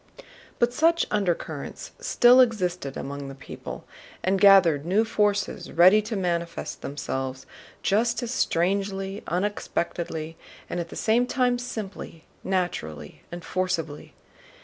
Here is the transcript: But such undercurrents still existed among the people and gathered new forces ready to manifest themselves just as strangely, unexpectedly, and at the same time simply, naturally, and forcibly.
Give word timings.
But 0.57 0.73
such 0.73 1.05
undercurrents 1.11 1.91
still 1.99 2.39
existed 2.41 2.97
among 2.97 3.27
the 3.27 3.35
people 3.35 3.85
and 4.23 4.41
gathered 4.41 4.83
new 4.83 5.05
forces 5.05 5.71
ready 5.71 6.01
to 6.01 6.15
manifest 6.15 6.81
themselves 6.81 7.45
just 7.83 8.23
as 8.23 8.31
strangely, 8.31 9.21
unexpectedly, 9.27 10.37
and 10.67 10.79
at 10.79 10.89
the 10.89 10.95
same 10.95 11.27
time 11.27 11.59
simply, 11.59 12.23
naturally, 12.43 13.21
and 13.31 13.45
forcibly. 13.45 14.15